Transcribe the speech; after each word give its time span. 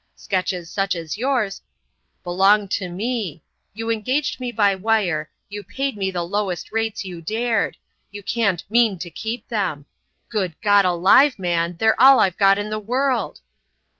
Sketches 0.15 0.67
such 0.71 0.95
as 0.95 1.15
yours——" 1.15 1.61
"Belong 2.23 2.67
to 2.69 2.89
me. 2.89 3.43
You 3.75 3.91
engaged 3.91 4.39
me 4.39 4.51
by 4.51 4.73
wire, 4.73 5.29
you 5.47 5.61
paid 5.63 5.95
me 5.95 6.09
the 6.09 6.23
lowest 6.23 6.71
rates 6.71 7.05
you 7.05 7.21
dared. 7.21 7.77
You 8.09 8.23
can't 8.23 8.63
mean 8.67 8.97
to 8.97 9.11
keep 9.11 9.47
them! 9.49 9.85
Good 10.27 10.59
God 10.59 10.85
alive, 10.85 11.37
man, 11.37 11.77
they're 11.77 12.01
all 12.01 12.19
I've 12.19 12.37
got 12.37 12.57
in 12.57 12.71
the 12.71 12.79
world!" 12.79 13.41